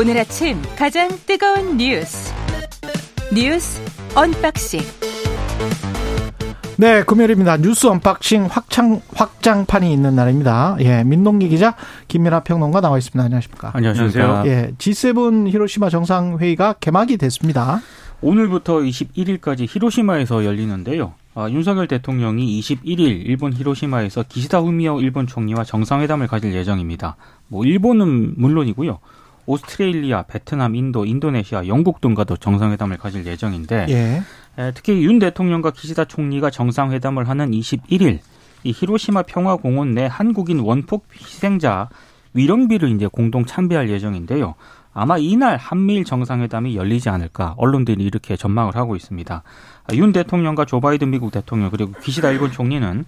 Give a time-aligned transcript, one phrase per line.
[0.00, 2.32] 오늘 아침 가장 뜨거운 뉴스
[3.34, 3.82] 뉴스
[4.16, 4.80] 언박싱
[6.78, 7.58] 네, 금요일입니다.
[7.58, 10.78] 뉴스 언박싱 확장 확장판이 있는 날입니다.
[10.80, 11.76] 예, 민동기 기자,
[12.08, 13.22] 김민하 평론가 나와 있습니다.
[13.22, 13.72] 안녕하십니까?
[13.74, 14.44] 안녕하세요.
[14.46, 17.82] 예, G7 히로시마 정상회의가 개막이 됐습니다.
[18.22, 21.12] 오늘부터 21일까지 히로시마에서 열리는데요.
[21.34, 27.16] 아, 윤석열 대통령이 21일 일본 히로시마에서 기시다 후미오 일본 총리와 정상회담을 가질 예정입니다.
[27.48, 28.98] 뭐 일본은 물론이고요.
[29.50, 34.22] 오스트레일리아, 베트남, 인도, 인도네시아, 영국 등과도 정상회담을 가질 예정인데 예.
[34.74, 38.18] 특히 윤 대통령과 기시다 총리가 정상회담을 하는 21일
[38.62, 41.88] 이 히로시마 평화공원 내 한국인 원폭 희생자
[42.34, 44.54] 위령비를 이제 공동 참배할 예정인데요.
[44.92, 49.42] 아마 이날 한미일 정상회담이 열리지 않을까 언론들이 이렇게 전망을 하고 있습니다.
[49.94, 53.04] 윤 대통령과 조 바이든 미국 대통령 그리고 기시다 일본 총리는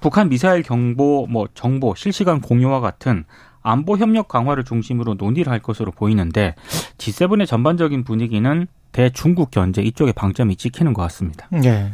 [0.00, 3.24] 북한 미사일 경보, 뭐 정보 실시간 공유와 같은
[3.66, 6.54] 안보 협력 강화를 중심으로 논의를 할 것으로 보이는데
[6.98, 11.48] G7의 전반적인 분위기는 대중국 견제 이쪽에 방점이 찍히는 것 같습니다.
[11.50, 11.92] 네.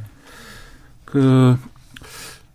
[1.05, 1.57] 그,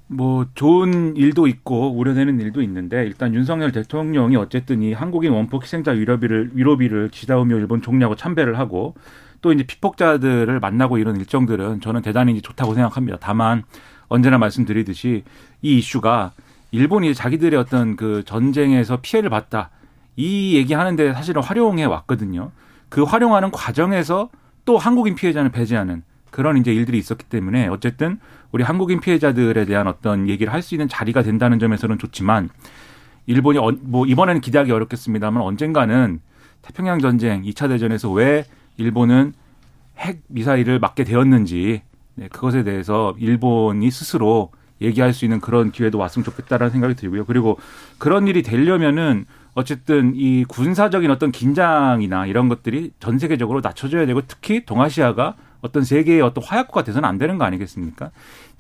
[0.08, 5.92] 뭐, 좋은 일도 있고, 우려되는 일도 있는데, 일단 윤석열 대통령이 어쨌든 이 한국인 원폭 희생자
[5.92, 8.96] 위로비를, 위로비를 지다우며 일본 총리하고 참배를 하고,
[9.42, 13.18] 또 이제 피폭자들을 만나고 이런 일정들은 저는 대단히 좋다고 생각합니다.
[13.20, 13.64] 다만,
[14.08, 15.24] 언제나 말씀드리듯이
[15.62, 16.32] 이 이슈가
[16.78, 19.72] 일본이 자기들의 어떤 그 전쟁에서 피해를 봤다.
[20.16, 22.52] 이 얘기하는데 사실은 활용해 왔거든요.
[22.90, 24.30] 그 활용하는 과정에서
[24.64, 28.20] 또 한국인 피해자는 배제하는 그런 이제 일들이 있었기 때문에 어쨌든
[28.52, 32.50] 우리 한국인 피해자들에 대한 어떤 얘기를 할 수 있는 자리가 된다는 점에서는 좋지만
[33.26, 36.20] 일본이 뭐 이번에는 기대하기 어렵겠습니다만 언젠가는
[36.62, 38.46] 태평양 전쟁 2차 대전에서 왜
[38.78, 39.34] 일본은
[39.98, 41.82] 핵 미사일을 맞게 되었는지
[42.16, 47.26] 네, 그것에 대해서 일본이 스스로 얘기할 수 있는 그런 기회도 왔으면 좋겠다라는 생각이 들고요.
[47.26, 47.58] 그리고
[47.98, 54.66] 그런 일이 되려면은 어쨌든 이 군사적인 어떤 긴장이나 이런 것들이 전 세계적으로 낮춰져야 되고 특히
[54.66, 58.12] 동아시아가 어떤 세계의 어떤 화약고가 돼서는 안 되는 거 아니겠습니까?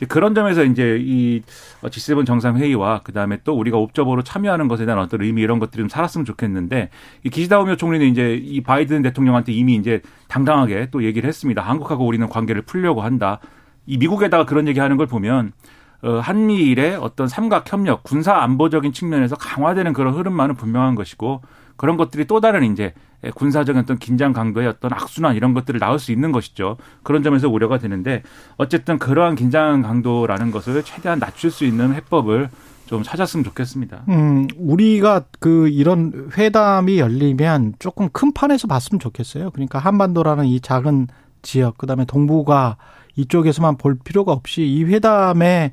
[0.07, 1.41] 그런 점에서 이제 이
[1.81, 5.89] G7 정상회의와 그 다음에 또 우리가 옵저버로 참여하는 것에 대한 어떤 의미 이런 것들이 좀
[5.89, 6.89] 살았으면 좋겠는데
[7.23, 11.61] 이 기시다 오미오 총리는 이제 이 바이든 대통령한테 이미 이제 당당하게 또 얘기를 했습니다.
[11.61, 13.39] 한국하고 우리는 관계를 풀려고 한다.
[13.85, 19.35] 이 미국에다가 그런 얘기 하는 걸 보면 어, 한미일의 어떤 삼각 협력, 군사 안보적인 측면에서
[19.35, 21.41] 강화되는 그런 흐름만은 분명한 것이고
[21.75, 22.93] 그런 것들이 또 다른 이제
[23.35, 26.77] 군사적인 어떤 긴장 강도의 어떤 악순환 이런 것들을 낳을 수 있는 것이죠.
[27.03, 28.23] 그런 점에서 우려가 되는데
[28.57, 32.49] 어쨌든 그러한 긴장 강도라는 것을 최대한 낮출 수 있는 해법을
[32.85, 34.03] 좀 찾았으면 좋겠습니다.
[34.07, 39.51] 음, 우리가 그 이런 회담이 열리면 조금 큰 판에서 봤으면 좋겠어요.
[39.51, 41.07] 그러니까 한반도라는 이 작은
[41.41, 42.77] 지역, 그다음에 동북아
[43.15, 45.71] 이쪽에서만 볼 필요가 없이 이 회담의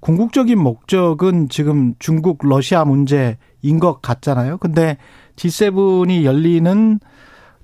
[0.00, 4.58] 궁극적인 목적은 지금 중국 러시아 문제인 것 같잖아요.
[4.58, 4.98] 근데
[5.36, 6.98] G7이 열리는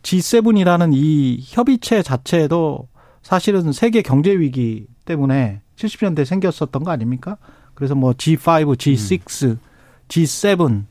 [0.03, 2.89] G7이라는 이 협의체 자체도
[3.23, 7.37] 사실은 세계 경제 위기 때문에 70년대 생겼었던 거 아닙니까?
[7.75, 9.59] 그래서 뭐 G5, G6, 음.
[10.09, 10.85] G7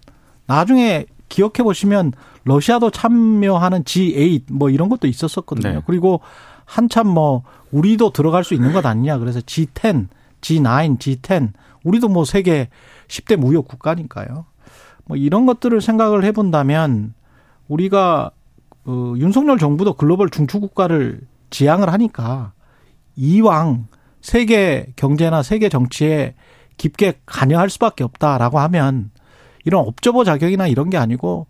[0.46, 5.74] 나중에 기억해 보시면 러시아도 참여하는 G8 뭐 이런 것도 있었었거든요.
[5.74, 5.82] 네.
[5.86, 6.22] 그리고
[6.66, 9.18] 한참 뭐 우리도 들어갈 수 있는 것 아니냐.
[9.18, 10.08] 그래서 G10,
[10.42, 11.52] G9, G10
[11.84, 12.70] 우리도 뭐 세계
[13.08, 14.46] 10대 무역 국가니까요.
[15.06, 17.14] 뭐 이런 것들을 생각을 해 본다면
[17.68, 18.32] 우리가
[18.86, 22.54] 어, 윤석열 정부도 글로벌 중추 국가를 지향을 하니까
[23.16, 23.88] 이왕
[24.22, 26.36] 세계 경제나 세계 정치에
[26.78, 29.12] 깊게 관여할 수밖에 없다라고 하면
[29.68, 31.48] 이런 업저버 자격이나 이런 게 아니고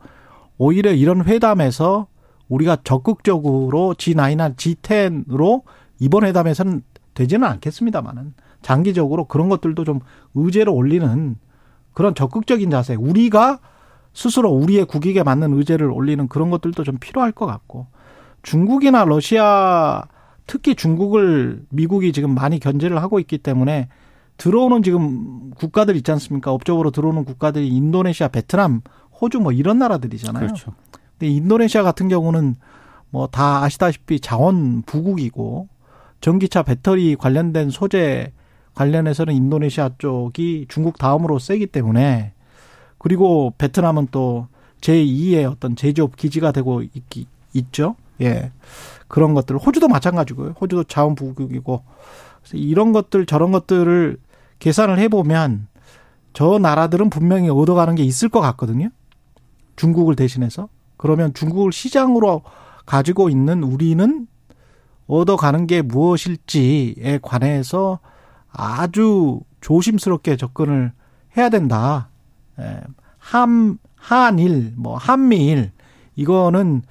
[0.57, 2.07] 오히려 이런 회담에서
[2.49, 5.61] 우리가 적극적으로 G9나 G10으로
[5.99, 6.81] 이번 회담에서는
[7.13, 8.33] 되지는 않겠습니다만은
[8.63, 9.99] 장기적으로 그런 것들도 좀
[10.33, 11.35] 의제로 올리는
[11.93, 13.59] 그런 적극적인 자세, 우리가
[14.13, 17.85] 스스로 우리의 국익에 맞는 의제를 올리는 그런 것들도 좀 필요할 것 같고
[18.41, 20.05] 중국이나 러시아
[20.47, 23.89] 특히 중국을 미국이 지금 많이 견제를 하고 있기 때문에
[24.37, 26.51] 들어오는 지금 국가들 있지 않습니까?
[26.51, 28.81] 업적으로 들어오는 국가들이 인도네시아, 베트남,
[29.19, 30.45] 호주 뭐 이런 나라들이잖아요.
[30.45, 30.73] 그렇죠.
[31.17, 32.55] 근데 인도네시아 같은 경우는
[33.09, 35.67] 뭐 다 아시다시피 자원 부국이고
[36.21, 38.31] 전기차 배터리 관련된 소재
[38.75, 42.33] 관련해서는 인도네시아 쪽이 중국 다음으로 세기 때문에
[42.99, 44.47] 그리고 베트남은 또
[44.81, 47.95] 제2의 어떤 제조업 기지가 되고 있기, 있죠.
[48.21, 48.51] 예.
[49.07, 49.57] 그런 것들.
[49.57, 50.55] 호주도 마찬가지고요.
[50.59, 51.83] 호주도 자원 부국이고.
[52.53, 54.17] 이런 것들 저런 것들을
[54.59, 55.67] 계산을 해보면
[56.33, 58.89] 저 나라들은 분명히 얻어가는 게 있을 것 같거든요.
[59.75, 60.69] 중국을 대신해서.
[60.97, 62.43] 그러면 중국을 시장으로
[62.85, 64.27] 가지고 있는 우리는
[65.07, 67.99] 얻어가는 게 무엇일지에 관해서
[68.51, 70.91] 아주 조심스럽게 접근을
[71.35, 72.09] 해야 된다.
[72.59, 72.81] 예.
[73.17, 75.71] 함, 한일, 뭐, 한미일,
[76.15, 76.81] 이거는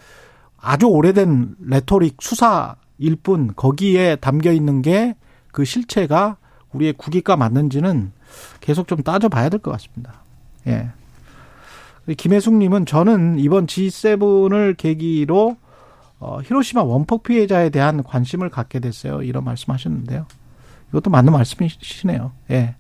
[0.59, 5.15] 아주 오래된 레토릭 수사일 뿐 거기에 담겨 있는 게
[5.57, 6.37] 그 실체가
[6.73, 8.13] 우리의 국익과 맞는지는
[8.61, 10.23] 계속 좀 따져봐야 될 것 같습니다.
[10.67, 10.91] 예.
[12.17, 15.57] 김혜숙님은 저는 이번 G7을 계기로
[16.19, 19.23] 어, 히로시마 원폭 피해자에 대한 관심을 갖게 됐어요.
[19.23, 20.27] 이런 말씀하셨는데요.
[20.91, 22.33] 이것도 맞는 말씀이시네요.
[22.51, 22.77] 예.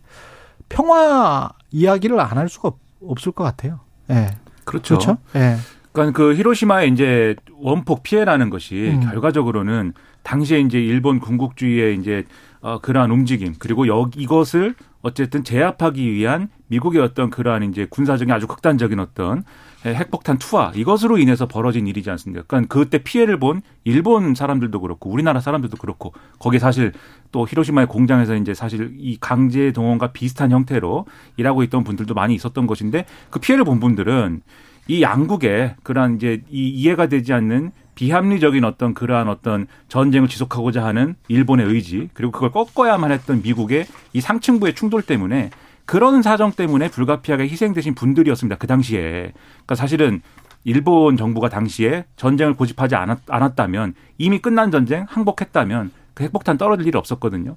[0.68, 2.72] 평화 이야기를 안 할 수가
[3.02, 3.80] 없 을 것 같아요.
[4.10, 4.30] 예.
[4.64, 4.96] 그렇죠.
[4.98, 5.18] 그렇죠.
[5.36, 5.56] 예.
[5.96, 9.00] 그러니까 그 히로시마의 이제 원폭 피해라는 것이 음.
[9.00, 12.24] 결과적으로는 당시에 이제 일본 군국주의의 이제
[12.60, 18.46] 어 그러한 움직임 그리고 여 이것을 어쨌든 제압하기 위한 미국의 어떤 그러한 이제 군사적인 아주
[18.46, 19.44] 극단적인 어떤
[19.86, 22.44] 핵폭탄 투하 이것으로 인해서 벌어진 일이지 않습니까?
[22.46, 26.92] 그러니까 그때 피해를 본 일본 사람들도 그렇고 우리나라 사람들도 그렇고 거기 사실
[27.30, 31.06] 또 히로시마의 공장에서 이제 사실 이 강제 동원과 비슷한 형태로
[31.36, 34.42] 일하고 있던 분들도 많이 있었던 것인데 그 피해를 본 분들은
[34.88, 41.16] 이 양국의 그러한 이제 이 이해가 되지 않는 비합리적인 어떤 그러한 어떤 전쟁을 지속하고자 하는
[41.28, 45.50] 일본의 의지 그리고 그걸 꺾어야만 했던 미국의 이 상층부의 충돌 때문에
[45.86, 48.56] 그런 사정 때문에 불가피하게 희생되신 분들이었습니다.
[48.56, 49.32] 그 당시에.
[49.52, 50.20] 그러니까 사실은
[50.64, 56.98] 일본 정부가 당시에 전쟁을 고집하지 않았, 않았다면 이미 끝난 전쟁 항복했다면 그 핵폭탄 떨어질 일이
[56.98, 57.56] 없었거든요.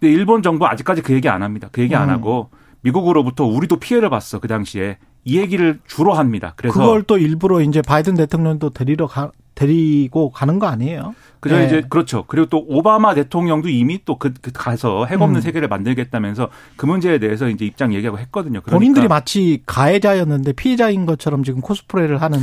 [0.00, 1.68] 근데 일본 정부 아직까지 그 얘기 안 합니다.
[1.70, 2.14] 그 얘기 안 음.
[2.14, 2.50] 하고
[2.82, 4.38] 미국으로부터 우리도 피해를 봤어.
[4.38, 4.98] 그 당시에.
[5.24, 6.54] 이 얘기를 주로 합니다.
[6.56, 11.14] 그래서 그걸 또 일부러 이제 바이든 대통령도 데리러 가, 데리고 가는 거 아니에요?
[11.40, 11.66] 그죠 네.
[11.66, 12.24] 이제 그렇죠.
[12.28, 15.42] 그리고 또 오바마 대통령도 이미 또그 그 가서 핵 없는 음.
[15.42, 18.60] 세계를 만들겠다면서 그 문제에 대해서 이제 입장 얘기하고 했거든요.
[18.60, 22.38] 그러니까 본인들이 마치 가해자였는데 피해자인 것처럼 지금 코스프레를 하는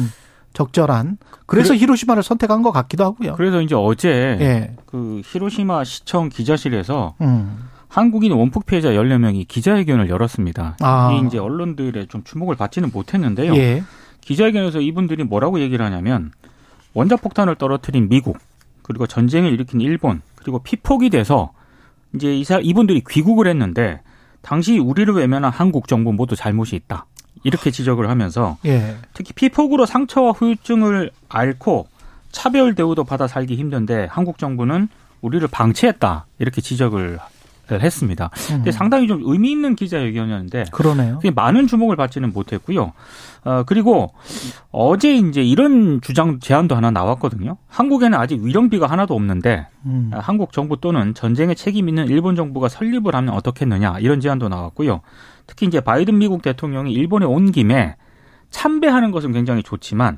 [0.54, 3.36] 적절한 그래서 그래, 히로시마를 선택한 것 같기도 하고요.
[3.36, 4.76] 그래서 이제 어제 예.
[4.86, 7.70] 그 히로시마 시청 기자실에서 음.
[7.96, 10.76] 한국인 원폭 피해자 14명이 기자회견을 열었습니다.
[10.82, 11.14] 아.
[11.14, 13.56] 이 이제 언론들의 좀 주목을 받지는 못했는데요.
[13.56, 13.84] 예.
[14.20, 16.34] 기자회견에서 이분들이 뭐라고 얘기를 하냐면
[16.94, 18.38] 원자폭탄을 떨어뜨린 미국
[18.82, 21.54] 그리고 전쟁을 일으킨 일본 그리고 피폭이 돼서
[22.14, 24.02] 이제 이사 이분들이 귀국을 했는데
[24.42, 27.06] 당시 우리를 외면한 한국 정부 모두 잘못이 있다.
[27.46, 28.98] 이렇게 지적을 하면서 예.
[29.14, 31.88] 특히 피폭으로 상처와 후유증을 앓고
[32.34, 34.90] 차별 대우도 받아 살기 힘든데 한국 정부는
[35.22, 36.26] 우리를 방치했다.
[36.40, 37.20] 이렇게 지적을
[37.72, 38.30] 했습니다.
[38.48, 38.72] 근데 음.
[38.72, 41.20] 상당히 좀 의미 있는 기자회견이었는데 그러네요.
[41.34, 42.94] 많은 주목을 받지는 못했고요.
[43.44, 44.14] 어 그리고
[44.72, 47.58] 어제 이제 이런 주장 제안도 하나 나왔거든요.
[47.68, 50.12] 한국에는 아직 위령비가 하나도 없는데 음.
[50.14, 55.02] 한국 정부 또는 전쟁에 책임 있는 일본 정부가 설립을 하면 어떻겠느냐 이런 제안도 나왔고요.
[55.48, 57.96] 특히 이제 바이든 미국 대통령이 일본에 온 김에
[58.50, 60.18] 참배하는 것은 굉장히 좋지만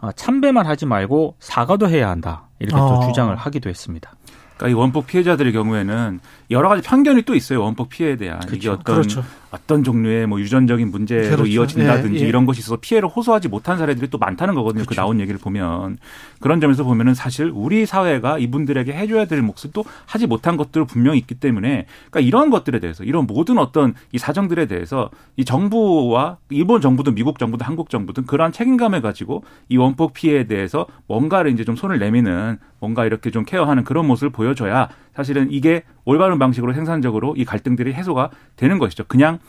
[0.00, 3.06] 어, 참배만 하지 말고 사과도 해야 한다 이렇게 또 어.
[3.06, 4.12] 주장을 하기도 했습니다.
[4.58, 6.20] 그러니까 이 원폭 피해자들의 경우에는
[6.50, 7.62] 여러 가지 편견이 또 있어요.
[7.62, 8.56] 원폭 피해에 대한 그렇죠.
[8.56, 9.24] 이게 어떤 그렇죠.
[9.50, 11.46] 어떤 종류의 뭐 유전적인 문제로 그렇죠.
[11.46, 12.28] 이어진다든지 예, 예.
[12.28, 14.82] 이런 것이 있어서 피해를 호소하지 못한 사례들이 또 많다는 거거든요.
[14.82, 15.00] 그 그렇죠.
[15.00, 15.98] 그 나온 얘기를 보면
[16.40, 21.18] 그런 점에서 보면은 사실 우리 사회가 이분들에게 해줘야 될 몫을 또 하지 못한 것들 분명히
[21.18, 26.80] 있기 때문에 그러니까 이런 것들에 대해서 이런 모든 어떤 이 사정들에 대해서 이 정부와 일본
[26.80, 31.76] 정부든 미국 정부든 한국 정부든 그러한 책임감을 가지고 이 원폭 피해에 대해서 뭔가를 이제 좀
[31.76, 37.44] 손을 내미는 뭔가 이렇게 좀 케어하는 그런 모습을 보여줘야 사실은 이게 올바른 방식으로 생산적으로 이
[37.44, 39.02] 갈등들이 해소가 되는 것이죠.
[39.08, 39.40] 그냥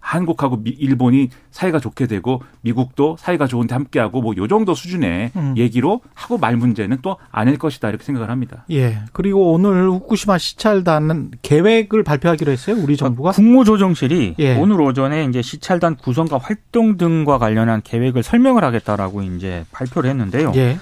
[0.00, 5.54] 한국하고 미, 일본이 사이가 좋게 되고 미국도 사이가 좋은데 함께하고 뭐 요 정도 수준의 음.
[5.56, 8.66] 얘기로 하고 말 문제는 또 아닐 것이다 이렇게 생각을 합니다.
[8.70, 8.98] 예.
[9.14, 12.76] 그리고 오늘 후쿠시마 시찰단은 계획을 발표하기로 했어요.
[12.78, 14.56] 우리 정부가 국무조정실이 예.
[14.56, 20.52] 오늘 오전에 이제 시찰단 구성과 활동 등과 관련한 계획을 설명을 하겠다라고 이제 발표를 했는데요.
[20.56, 20.76] 예.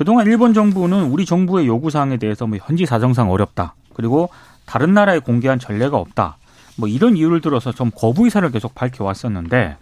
[0.00, 3.74] 그동안 일본 정부는 우리 정부의 요구 사항에 대해서 뭐 현지 사정상 어렵다.
[3.92, 4.30] 그리고
[4.64, 6.38] 다른 나라에 공개한 전례가 없다.
[6.78, 9.76] 뭐 이런 이유를 들어서 좀 거부 의사를 계속 밝혀왔었는데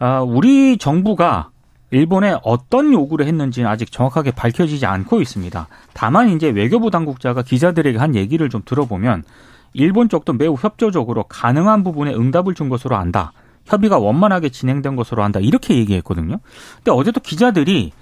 [0.00, 1.48] 아, 우리 정부가
[1.90, 5.66] 일본에 어떤 요구를 했는지는 아직 정확하게 밝혀지지 않고 있습니다.
[5.94, 9.24] 다만 이제 외교부 당국자가 기자들에게 한 얘기를 좀 들어보면
[9.72, 13.32] 일본 쪽도 매우 협조적으로 가능한 부분에 응답을 준 것으로 안다.
[13.64, 15.40] 협의가 원만하게 진행된 것으로 안다.
[15.40, 16.38] 이렇게 얘기했거든요.
[16.76, 17.92] 근데 어제도 기자들이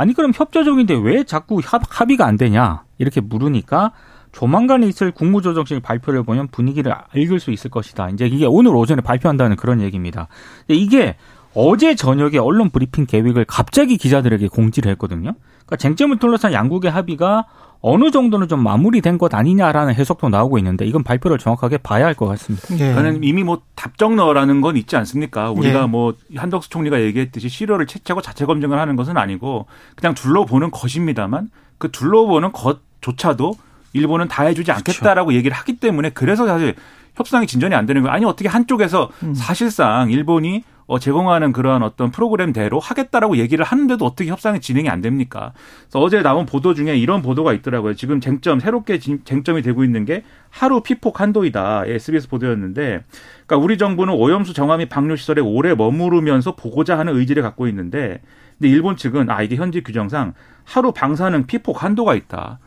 [0.00, 3.92] 아니 그럼 협조적인데 왜 자꾸 합, 합의가 안 되냐 이렇게 물으니까
[4.32, 8.08] 조만간 있을 국무조정실 발표를 보면 분위기를 읽을 수 있을 것이다.
[8.08, 10.28] 이제 이게 오늘 오전에 발표한다는 그런 얘기입니다.
[10.68, 11.16] 이게
[11.52, 15.34] 어제 저녁에 언론 브리핑 계획을 갑자기 기자들에게 공지를 했거든요.
[15.66, 17.44] 그러니까 쟁점을 둘러싼 양국의 합의가
[17.82, 22.26] 어느 정도는 좀 마무리된 것 아니냐라는 해석도 나오고 있는데 이건 발표를 정확하게 봐야 할 것
[22.26, 22.66] 같습니다.
[22.78, 22.92] 예.
[22.94, 25.50] 저는 이미 뭐 답정너라는 건 있지 않습니까?
[25.50, 25.86] 우리가 예.
[25.86, 31.90] 뭐 한덕수 총리가 얘기했듯이 실효를 채취하고 자체 검증을 하는 것은 아니고 그냥 둘러보는 것입니다만 그
[31.90, 33.54] 둘러보는 것조차도
[33.94, 35.38] 일본은 다 해주지 않겠다라고 그렇죠.
[35.38, 36.74] 얘기를 하기 때문에 그래서 사실
[37.16, 38.14] 협상이 진전이 안 되는 거예요.
[38.14, 39.34] 아니 어떻게 한쪽에서 음.
[39.34, 45.52] 사실상 일본이 어, 제공하는 그러한 어떤 프로그램대로 하겠다라고 얘기를 하는데도 어떻게 협상이 진행이 안 됩니까?
[45.82, 47.94] 그래서 어제 나온 보도 중에 이런 보도가 있더라고요.
[47.94, 51.84] 지금 쟁점 새롭게 쟁점이 되고 있는 게 하루 피폭 한도이다.
[51.86, 53.04] SBS 보도였는데,
[53.46, 58.20] 그러니까 우리 정부는 오염수 정화 및 방류 시설에 오래 머무르면서 보고자 하는 의지를 갖고 있는데,
[58.58, 62.58] 근데 일본 측은 아 이게 현지 규정상 하루 방사능 피폭 한도가 있다.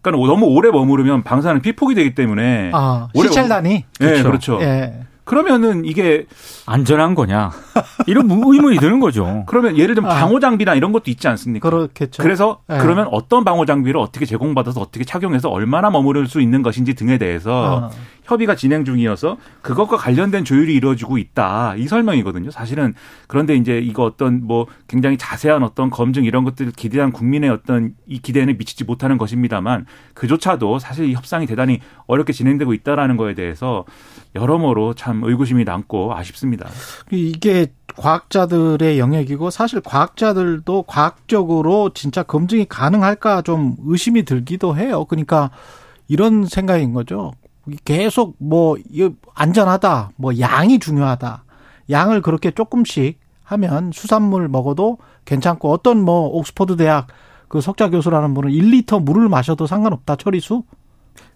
[0.00, 4.22] 그러니까 너무 오래 머무르면 방사능 피폭이 되기 때문에 아, 시찰단이 네, 그렇죠.
[4.22, 4.58] 그렇죠.
[4.60, 5.06] 예.
[5.24, 6.26] 그러면은 이게
[6.66, 7.50] 안전한 거냐
[8.06, 9.44] 이런 의문이 드는 거죠.
[9.46, 10.14] 그러면 예를 들면 아.
[10.14, 11.68] 방호 장비나 이런 것도 있지 않습니까?
[11.68, 12.22] 그렇겠죠.
[12.22, 12.78] 그래서 네.
[12.78, 17.90] 그러면 어떤 방호 장비를 어떻게 제공받아서 어떻게 착용해서 얼마나 머무를 수 있는 것인지 등에 대해서
[17.90, 18.14] 아.
[18.24, 22.50] 협의가 진행 중이어서 그것과 관련된 조율이 이루어지고 있다 이 설명이거든요.
[22.50, 22.94] 사실은
[23.26, 28.18] 그런데 이제 이거 어떤 뭐 굉장히 자세한 어떤 검증 이런 것들 기대한 국민의 어떤 이
[28.18, 33.84] 기대에는 미치지 못하는 것입니다만 그조차도 사실 이 협상이 대단히 어렵게 진행되고 있다라는 거에 대해서
[34.34, 36.68] 여러모로 참 의구심이 남고 아쉽습니다.
[37.10, 45.04] 이게 과학자들의 영역이고 사실 과학자들도 과학적으로 진짜 검증이 가능할까 좀 의심이 들기도 해요.
[45.04, 45.50] 그러니까
[46.08, 47.32] 이런 생각인 거죠.
[47.84, 48.76] 계속 뭐
[49.34, 51.44] 안전하다, 뭐 양이 중요하다.
[51.90, 57.06] 양을 그렇게 조금씩 하면 수산물 먹어도 괜찮고 어떤 뭐 옥스퍼드 대학
[57.48, 60.64] 그 석자 교수라는 분은 1리터 물을 마셔도 상관없다 처리수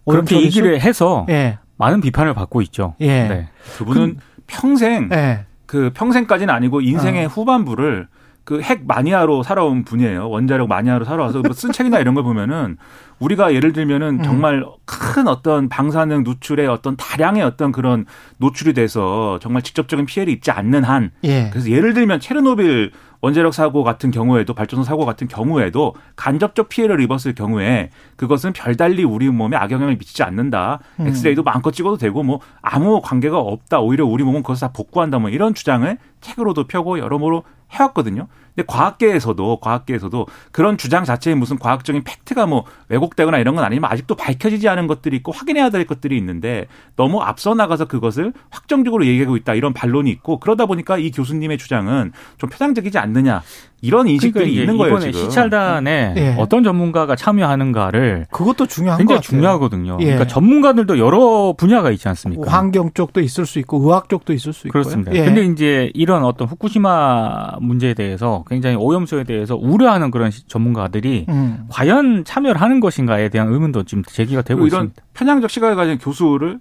[0.06, 0.46] 그렇게 처리수?
[0.46, 1.58] 얘기를 해서 예.
[1.78, 2.94] 많은 비판을 받고 있죠.
[3.00, 3.28] 예.
[3.28, 3.48] 네.
[3.78, 5.46] 그분은 그, 평생 예.
[5.66, 7.28] 그 평생까지는 아니고 인생의 어.
[7.28, 8.08] 후반부를
[8.48, 10.30] 그 핵 마니아로 살아온 분이에요.
[10.30, 12.78] 원자력 마니아로 살아와서 뭐쓴 책이나 이런 걸 보면은
[13.18, 14.22] 우리가 예를 들면은 음.
[14.22, 18.06] 정말 큰 어떤 방사능 누출의 어떤 다량의 어떤 그런
[18.38, 21.50] 노출이 돼서 정말 직접적인 피해를 입지 않는 한 예.
[21.50, 27.34] 그래서 예를 들면 체르노빌 원자력 사고 같은 경우에도 발전소 사고 같은 경우에도 간접적 피해를 입었을
[27.34, 30.80] 경우에 그것은 별달리 우리 몸에 악영향을 미치지 않는다.
[31.00, 31.08] 음.
[31.08, 33.80] 엑스레이도 마음껏 찍어도 되고 뭐 아무 관계가 없다.
[33.80, 35.18] 오히려 우리 몸은 그것을 다 복구한다.
[35.18, 38.28] 뭐 이런 주장을 책으로도 펴고 여러모로 해왔거든요.
[38.58, 44.16] 근데 과학계에서도 과학계에서도 그런 주장 자체에 무슨 과학적인 팩트가 뭐 왜곡되거나 이런 건 아니면 아직도
[44.16, 49.54] 밝혀지지 않은 것들이 있고 확인해야 될 것들이 있는데 너무 앞서 나가서 그것을 확정적으로 얘기하고 있다
[49.54, 53.42] 이런 반론이 있고 그러다 보니까 이 교수님의 주장은 좀 표상적이지 않느냐
[53.80, 54.96] 이런 인식들이 그러니까 있는 거예요.
[54.96, 55.30] 이번에 지금.
[55.30, 56.36] 시찰단에 예.
[56.38, 59.98] 어떤 전문가가 참여하는가를 그것도 중요한 굉장히 중요하거든요.
[60.00, 60.04] 예.
[60.04, 62.50] 그러니까 전문가들도 여러 분야가 있지 않습니까?
[62.50, 65.12] 환경 쪽도 있을 수 있고 의학 쪽도 있을 수 있고 그렇습니다.
[65.14, 65.24] 예.
[65.24, 71.66] 근데 이제 이런 어떤 후쿠시마 문제에 대해서 굉장히 오염수에 대해서 우려하는 그런 전문가들이 음.
[71.68, 75.02] 과연 참여를 하는 것인가에 대한 의문도 지금 제기가 되고 이런 있습니다.
[75.14, 76.58] 편향적 시각을 가진 교수를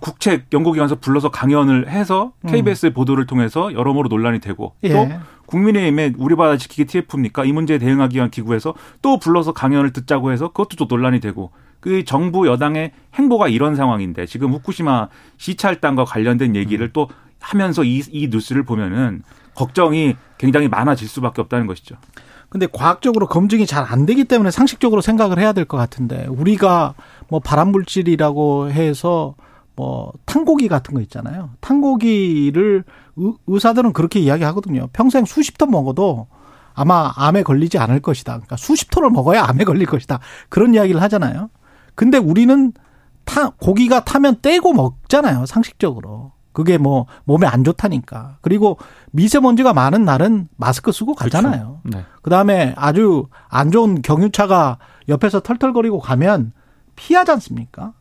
[0.00, 2.92] 국책 연구기관에서 불러서 강연을 해서 KBS 음.
[2.92, 4.88] 보도를 통해서 여러모로 논란이 되고 예.
[4.88, 5.08] 또
[5.46, 7.44] 국민의힘의 우리 바다 지키기 TF입니까?
[7.44, 12.04] 이 문제에 대응하기 위한 기구에서 또 불러서 강연을 듣자고 해서 그것도 또 논란이 되고 그
[12.04, 16.90] 정부 여당의 행보가 이런 상황인데 지금 후쿠시마 시찰단과 관련된 얘기를 음.
[16.92, 19.22] 또 하면서 이, 이 뉴스를 보면은
[19.54, 21.96] 걱정이 굉장히 많아질 수밖에 없다는 것이죠.
[22.48, 26.94] 근데 과학적으로 검증이 잘 안 되기 때문에 상식적으로 생각을 해야 될 것 같은데 우리가
[27.28, 29.34] 뭐 발암 물질이라고 해서
[29.76, 31.50] 뭐 탕고기 같은 거 있잖아요.
[31.60, 32.84] 탕고기를
[33.46, 34.88] 의사들은 그렇게 이야기하거든요.
[34.92, 36.26] 평생 수십 톤 먹어도
[36.74, 38.32] 아마 암에 걸리지 않을 것이다.
[38.32, 40.18] 그러니까 수십 톤을 먹어야 암에 걸릴 것이다.
[40.48, 41.50] 그런 이야기를 하잖아요.
[41.94, 42.72] 근데 우리는
[43.24, 45.46] 타, 고기가 타면 떼고 먹잖아요.
[45.46, 46.32] 상식적으로.
[46.52, 48.38] 그게 뭐 몸에 안 좋다니까.
[48.40, 48.78] 그리고
[49.12, 51.36] 미세먼지가 많은 날은 마스크 쓰고 그렇죠.
[51.36, 51.80] 가잖아요.
[51.82, 51.98] 그렇죠.
[51.98, 52.04] 네.
[52.22, 54.78] 그다음에 아주 안 좋은 경유차가
[55.08, 56.52] 옆에서 털털거리고 가면
[56.94, 57.92] 피하지 않습니까?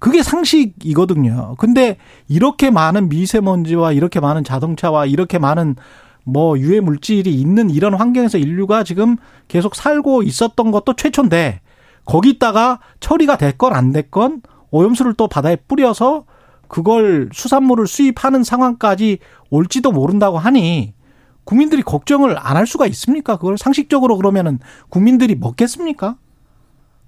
[0.00, 1.54] 그게 상식이거든요.
[1.58, 1.96] 근데
[2.28, 5.76] 이렇게 많은 미세먼지와 이렇게 많은 자동차와 이렇게 많은
[6.24, 9.16] 뭐 유해 물질이 있는 이런 환경에서 인류가 지금
[9.48, 11.60] 계속 살고 있었던 것도 최초인데
[12.06, 14.42] 거기다가 처리가 됐건 안 됐건
[14.72, 16.24] 오염수를 또 바다에 뿌려서
[16.68, 19.18] 그걸 수산물을 수입하는 상황까지
[19.50, 20.94] 올지도 모른다고 하니
[21.44, 23.36] 국민들이 걱정을 안 할 수가 있습니까?
[23.36, 26.16] 그걸 상식적으로 그러면은 국민들이 먹겠습니까?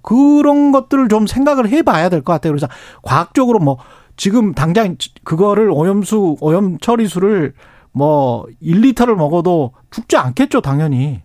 [0.03, 2.51] 그런 것들을 좀 생각을 해봐야 될 것 같아요.
[2.53, 2.67] 그래서
[3.01, 3.77] 과학적으로 뭐
[4.15, 7.53] 지금 당장 그거를 오염수 오염 처리수를
[7.91, 11.21] 뭐 1리터를 먹어도 죽지 않겠죠, 당연히.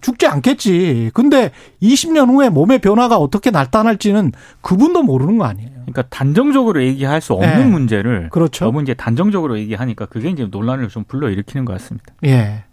[0.00, 1.10] 죽지 않겠지.
[1.14, 5.70] 근데 20년 후에 몸의 변화가 어떻게 나타날지는 그분도 모르는 거 아니에요.
[5.70, 7.64] 그러니까 단정적으로 얘기할 수 없는 네.
[7.64, 8.64] 문제를 그렇죠.
[8.64, 12.14] 너무 이제 단정적으로 얘기하니까 그게 이제 논란을 좀 불러일으키는 것 같습니다.
[12.24, 12.64] 예.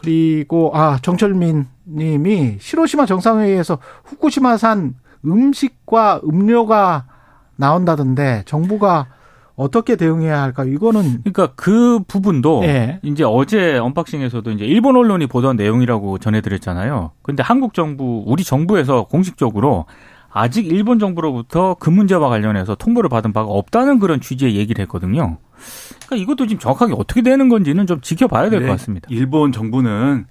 [0.00, 7.04] 그리고 아 정철민 님이 시로시마 정상회의에서 후쿠시마산 음식과 음료가
[7.56, 9.08] 나온다던데 정부가
[9.56, 10.64] 어떻게 대응해야 할까?
[10.64, 12.98] 이거는 그러니까 그 부분도 예.
[13.02, 17.10] 이제 어제 언박싱에서도 이제 일본 언론이 보던 내용이라고 전해드렸잖아요.
[17.20, 19.84] 근데 한국 정부 우리 정부에서 공식적으로
[20.32, 25.38] 아직 일본 정부로부터 그 문제와 관련해서 통보를 받은 바가 없다는 그런 취지의 얘기를 했거든요.
[26.06, 29.08] 그러니까 이것도 지금 정확하게 어떻게 되는 건지는 좀 지켜봐야 될것 네, 같습니다.
[29.10, 30.26] 일본 정부는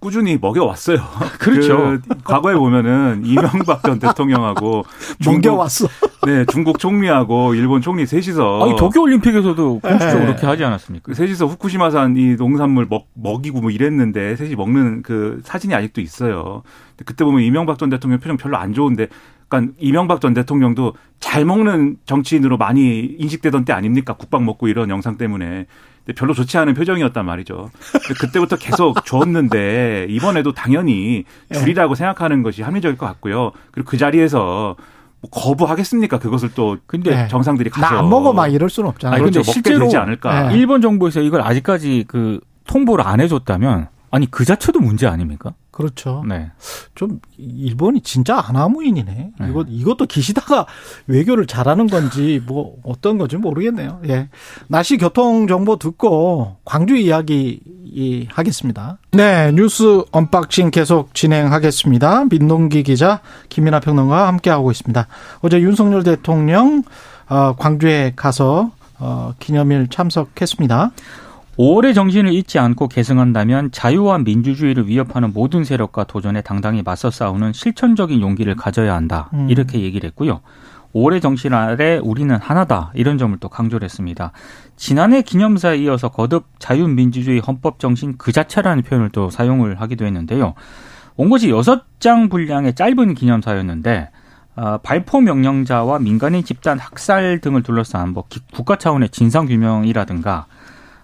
[0.00, 0.98] 꾸준히 먹여왔어요.
[1.38, 1.98] 그렇죠.
[2.08, 4.84] 그 과거에 보면은 이명박 전 대통령하고
[5.24, 5.86] 먹여왔어.
[6.26, 10.26] 네, 중국 총리하고 일본 총리 셋이서 아니 도쿄올림픽에서도 공식적으로 네.
[10.26, 11.04] 그렇게 하지 않았습니까?
[11.04, 16.62] 그 셋이서 후쿠시마산 이 농산물 먹, 먹이고 뭐 이랬는데 셋이 먹는 그 사진이 아직도 있어요.
[17.04, 19.08] 그때 보면 이명박 전 대통령 표정 별로 안 좋은데
[19.48, 24.14] 그러니까 이명박 전 대통령도 잘 먹는 정치인으로 많이 인식되던 때 아닙니까?
[24.14, 25.66] 국밥 먹고 이런 영상 때문에.
[26.16, 27.70] 별로 좋지 않은 표정이었단 말이죠.
[28.18, 31.58] 그때부터 계속 줬는데 이번에도 당연히 예.
[31.58, 33.52] 줄이라고 생각하는 것이 합리적일 것 같고요.
[33.72, 34.76] 그리고 그 자리에서
[35.22, 36.18] 뭐 거부하겠습니까?
[36.18, 37.28] 그것을 또 근데 네.
[37.28, 39.20] 정상들이 가서 나 안 먹어 막 이럴 수는 없잖아요.
[39.20, 39.40] 그렇죠.
[39.40, 40.48] 먹게 실제로 되지 않을까.
[40.48, 40.56] 네.
[40.56, 45.52] 일본 정부에서 이걸 아직까지 그 통보를 안 해줬다면 아니 그 자체도 문제 아닙니까?
[45.80, 46.22] 그렇죠.
[46.28, 46.50] 네.
[46.94, 49.32] 좀 일본이 진짜 안하무인이네.
[49.40, 49.48] 네.
[49.48, 50.66] 이것 이것도 기시다가
[51.06, 54.00] 외교를 잘하는 건지 뭐 어떤 건지 모르겠네요.
[54.08, 54.28] 예.
[54.68, 57.60] 날씨 교통 정보 듣고 광주 이야기
[58.30, 58.98] 하겠습니다.
[59.12, 62.26] 네, 뉴스 언박싱 계속 진행하겠습니다.
[62.30, 65.06] 민동기 기자, 김민하 평론가와 함께 하고 있습니다.
[65.40, 66.82] 어제 윤석열 대통령
[67.28, 70.90] 어, 광주에 가서 어, 기념일 참석했습니다.
[71.60, 78.22] 5월의 정신을 잊지 않고 계승한다면 자유와 민주주의를 위협하는 모든 세력과 도전에 당당히 맞서 싸우는 실천적인
[78.22, 79.28] 용기를 가져야 한다.
[79.34, 79.50] 음.
[79.50, 80.40] 이렇게 얘기를 했고요.
[80.94, 82.92] 5월의 정신 아래 우리는 하나다.
[82.94, 84.32] 이런 점을 또 강조를 했습니다.
[84.76, 90.54] 지난해 기념사에 이어서 거듭 자유민주주의 헌법 정신 그 자체라는 표현을 또 사용을 하기도 했는데요.
[91.16, 94.08] 온 것이 6장 분량의 짧은 기념사였는데
[94.56, 98.24] 어, 발포 명령자와 민간인 집단 학살 등을 둘러싼 뭐
[98.54, 100.46] 국가 차원의 진상 규명이라든가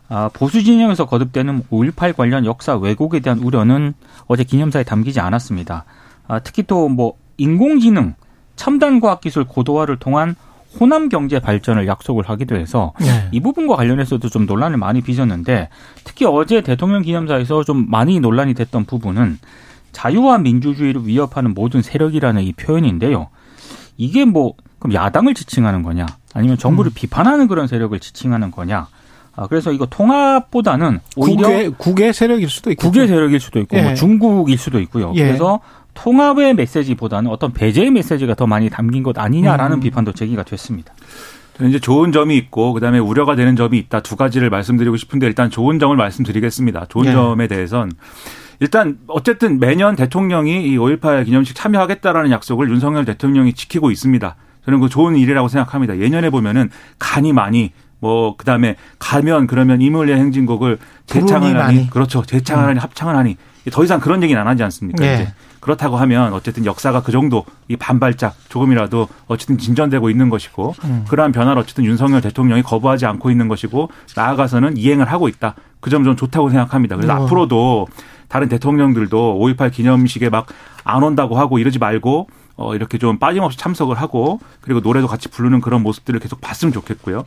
[0.08, 3.94] 아, 보수 진영에서 거듭되는 5.18 관련 역사 왜곡에 대한 우려는
[4.26, 5.84] 어제 기념사에 담기지 않았습니다.
[6.28, 8.14] 아, 특히 또 뭐 인공지능,
[8.56, 10.34] 첨단 과학기술 고도화를 통한
[10.78, 13.28] 호남 경제 발전을 약속을 하기도 해서 네.
[13.32, 15.68] 이 부분과 관련해서도 좀 논란을 많이 빚었는데
[16.04, 19.38] 특히 어제 대통령 기념사에서 좀 많이 논란이 됐던 부분은
[19.92, 23.28] 자유와 민주주의를 위협하는 모든 세력이라는 이 표현인데요.
[23.96, 26.94] 이게 뭐 그럼 야당을 지칭하는 거냐 아니면 정부를 음.
[26.94, 28.88] 비판하는 그런 세력을 지칭하는 거냐
[29.36, 33.84] 아, 그래서 이거 통합보다는 오히려 국외, 국외 세력일 수도 있고 국외 세력일 수도 있고 뭐
[33.84, 33.88] 예.
[33.88, 35.12] 뭐 중국일 수도 있고요.
[35.14, 35.24] 예.
[35.24, 35.60] 그래서
[35.94, 39.80] 통합의 메시지보다는 어떤 배제의 메시지가 더 많이 담긴 것 아니냐라는 음.
[39.80, 40.94] 비판도 제기가 됐습니다.
[41.68, 45.78] 이제 좋은 점이 있고 그다음에 우려가 되는 점이 있다 두 가지를 말씀드리고 싶은데 일단 좋은
[45.78, 46.86] 점을 말씀드리겠습니다.
[46.88, 47.12] 좋은 예.
[47.12, 47.92] 점에 대해선
[48.60, 54.36] 일단 어쨌든 매년 대통령이 이 5.18 기념식 참여하겠다라는 약속을 윤석열 대통령이 지키고 있습니다.
[54.64, 55.98] 저는 그 좋은 일이라고 생각합니다.
[55.98, 62.68] 예년에 보면은 간이 많이 뭐 그다음에 가면 그러면 이물의 행진곡을 재창을 하니 그렇죠 재창을 음.
[62.70, 63.36] 하니 합창을 하니
[63.72, 65.04] 더 이상 그런 얘기는 안 하지 않습니까?
[65.04, 65.14] 네.
[65.14, 71.04] 이제 그렇다고 하면 어쨌든 역사가 그 정도 이 반발짝 조금이라도 어쨌든 진전되고 있는 것이고 음.
[71.08, 75.54] 그러한 변화를 어쨌든 윤석열 대통령이 거부하지 않고 있는 것이고 나아가서는 이행을 하고 있다.
[75.80, 76.94] 그 점 좀 좋다고 생각합니다.
[76.96, 77.24] 그래서 어.
[77.24, 77.88] 앞으로도
[78.28, 80.46] 다른 대통령들도 5.18 기념식에 막
[80.86, 85.60] 안 온다고 하고 이러지 말고 어, 이렇게 좀 빠짐없이 참석을 하고 그리고 노래도 같이 부르는
[85.60, 87.24] 그런 모습들을 계속 봤으면 좋겠고요.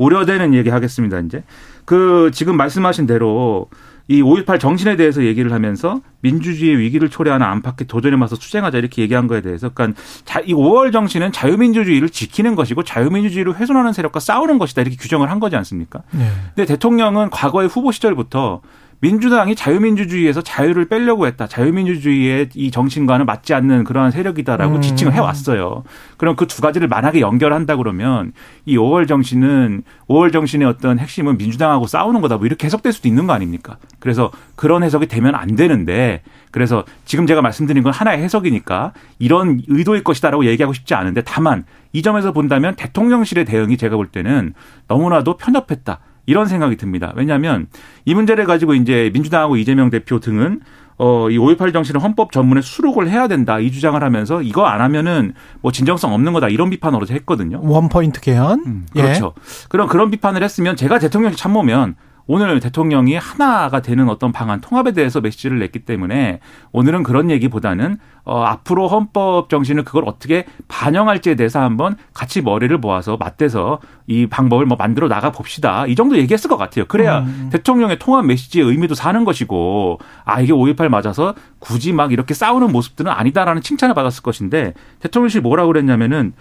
[0.00, 1.44] 우려되는 얘기 하겠습니다, 이제.
[1.84, 3.68] 그 지금 말씀하신 대로
[4.08, 9.28] 이 5.18 정신에 대해서 얘기를 하면서 민주주의의 위기를 초래하는 안팎의 도전에 맞서 투쟁하자 이렇게 얘기한
[9.28, 10.00] 거에 대해서 그러니까
[10.44, 15.54] 이 5월 정신은 자유민주주의를 지키는 것이고 자유민주주의를 훼손하는 세력과 싸우는 것이다 이렇게 규정을 한 거지
[15.54, 16.02] 않습니까?
[16.10, 16.28] 네.
[16.56, 18.62] 근데 대통령은 과거의 후보 시절부터
[19.02, 21.46] 민주당이 자유민주주의에서 자유를 빼려고 했다.
[21.46, 24.82] 자유민주주의의 이 정신과는 맞지 않는 그러한 세력이다라고 음.
[24.82, 25.84] 지칭을 해왔어요.
[26.18, 28.32] 그럼 그 두 가지를 만약에 연결한다 그러면
[28.66, 32.36] 이 5월 정신은 5월 정신의 어떤 핵심은 민주당하고 싸우는 거다.
[32.36, 33.78] 뭐 이렇게 해석될 수도 있는 거 아닙니까?
[34.00, 40.02] 그래서 그런 해석이 되면 안 되는데 그래서 지금 제가 말씀드린 건 하나의 해석이니까 이런 의도일
[40.02, 44.52] 것이다라고 얘기하고 싶지 않은데 다만 이 점에서 본다면 대통령실의 대응이 제가 볼 때는
[44.88, 46.00] 너무나도 편협했다.
[46.26, 47.12] 이런 생각이 듭니다.
[47.16, 47.66] 왜냐하면
[48.04, 50.60] 이 문제를 가지고 이제 민주당하고 이재명 대표 등은
[51.02, 53.58] 어, 이 5.18 정신을 헌법 전문에 수록을 해야 된다.
[53.58, 56.48] 이 주장을 하면서 이거 안 하면은 뭐 진정성 없는 거다.
[56.48, 56.68] 이런
[57.02, 57.60] 어제 했거든요.
[57.62, 58.62] 원 포인트 개헌?
[58.66, 59.32] 음, 그렇죠.
[59.34, 59.42] 예.
[59.70, 61.94] 그럼 그런 비판을 했으면 제가 대통령이 참모면
[62.26, 66.40] 오늘 대통령이 하나가 되는 어떤 방안 통합에 대해서 메시지를 냈기 때문에
[66.72, 73.16] 오늘은 그런 얘기보다는 어, 앞으로 헌법 정신을 그걸 어떻게 반영할지에 대해서 한번 같이 머리를 모아서
[73.16, 75.86] 맞대서 이 방법을 뭐 만들어 나가 봅시다.
[75.86, 76.84] 이 정도 얘기했을 것 같아요.
[76.86, 77.48] 그래야 음.
[77.50, 83.10] 대통령의 통합 메시지의 의미도 사는 것이고 아 이게 5.18 맞아서 굳이 막 이렇게 싸우는 모습들은
[83.10, 86.32] 아니다라는 칭찬을 받았을 것인데 대통령실이 뭐라고 그랬냐면은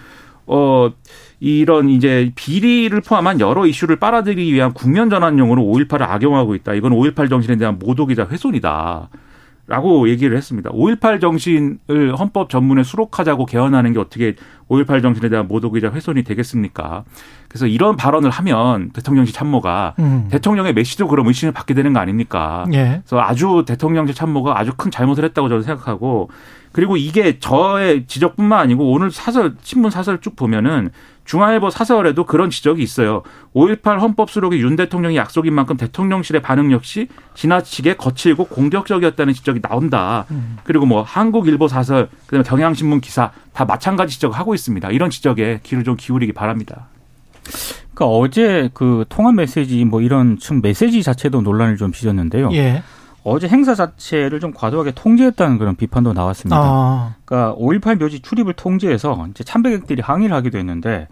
[0.51, 0.91] 어
[1.39, 6.73] 이런 이제 비리를 포함한 여러 이슈를 빨아들이기 위한 국면 전환용으로 5.18을 악용하고 있다.
[6.73, 9.09] 이건 5.18 정신에 대한 모독이자 훼손이다.
[9.69, 10.71] 라고 얘기를 했습니다.
[10.71, 14.33] 5.18 정신을 헌법 전문에 수록하자고 개헌하는 게 어떻게
[14.67, 17.03] 5.18 정신에 대한 모독이자 훼손이 되겠습니까?
[17.47, 20.27] 그래서 이런 발언을 하면 대통령실 참모가 음.
[20.31, 22.65] 대통령의 메시지도 그럼 의심을 받게 되는 거 아닙니까?
[22.73, 23.01] 예.
[23.05, 26.31] 그래서 아주 대통령실 참모가 아주 큰 잘못을 했다고 저는 생각하고
[26.71, 30.89] 그리고 이게 저의 지적뿐만 아니고 오늘 사설 신문 사설 쭉 보면은
[31.29, 33.21] 중앙일보 사설에도 그런 지적이 있어요.
[33.53, 40.25] 5.18 헌법 수록이 윤 대통령이 약속인 만큼 대통령실의 반응 역시 지나치게 거칠고 공격적이었다는 지적이 나온다.
[40.31, 40.57] 음.
[40.63, 44.89] 그리고 뭐 한국일보 사설, 그다음에 경향신문 기사 다 마찬가지 지적을 하고 있습니다.
[44.89, 46.87] 이런 지적에 귀를 좀 기울이기 바랍니다.
[47.93, 52.49] 그러니까 어제 그 통합 메시지 뭐 이런 층 메시지 자체도 논란을 좀 빚었는데요.
[52.53, 52.81] 예.
[53.29, 56.57] 어제 행사 자체를 좀 과도하게 통제했다는 그런 비판도 나왔습니다.
[56.57, 57.15] 아.
[57.25, 61.07] 그러니까 5.18 묘지 출입을 통제해서 이제 참배객들이 항의를 하기도 했는데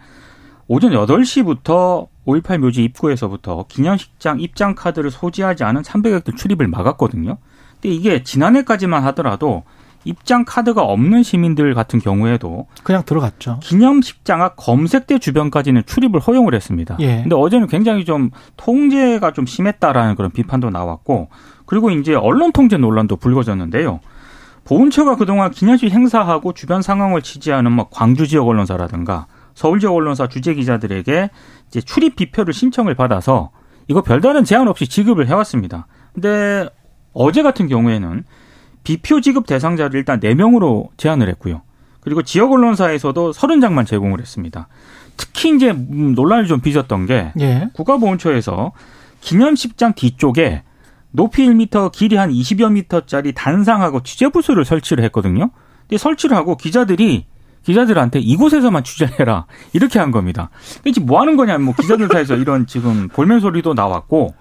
[0.66, 7.38] 오전 8시부터 5.18 묘지 입구에서부터 기념식장 입장 카드를 소지하지 않은 참배객들 출입을 막았거든요.
[7.80, 9.64] 근데 이게 지난해까지만 하더라도
[10.04, 13.58] 입장 카드가 없는 시민들 같은 경우에도 그냥 들어갔죠.
[13.62, 16.96] 기념식장 앞 검색대 주변까지는 출입을 허용을 했습니다.
[17.00, 17.22] 예.
[17.22, 21.28] 근데 어제는 굉장히 좀 통제가 좀 심했다라는 그런 비판도 나왔고
[21.68, 24.00] 그리고 이제 언론 통제 논란도 불거졌는데요.
[24.64, 30.54] 보훈처가 그동안 기념식 행사하고 주변 상황을 취재하는 뭐 광주 지역 언론사라든가 서울 지역 언론사 주재
[30.54, 31.28] 기자들에게
[31.68, 33.50] 이제 출입 비표를 신청을 받아서
[33.86, 35.86] 이거 별다른 제한 없이 지급을 해왔습니다.
[36.14, 36.70] 근데
[37.12, 38.24] 어제 같은 경우에는
[38.82, 41.60] 비표 지급 대상자를 일단 4명으로 제한을 했고요.
[42.00, 44.68] 그리고 지역 언론사에서도 30장만 제공을 했습니다.
[45.18, 47.68] 특히 이제 논란을 좀 빚었던 게 예.
[47.74, 48.72] 국가보훈처에서
[49.20, 50.62] 기념식장 뒤쪽에
[51.10, 55.50] 높이 1미터, 길이 한 20여 미터짜리 단상하고 취재 부스를 설치를 했거든요.
[55.82, 57.26] 근데 설치를 하고 기자들이
[57.64, 60.48] 기자들한테 이곳에서만 취재를 해라 이렇게 한 겁니다.
[60.84, 64.34] 이게 뭐 하는 거냐, 뭐 기자들 사이에서 이런 지금 볼멘 소리도 나왔고